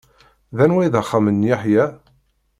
[0.55, 1.85] D anwa i d axxam n Yeḥya?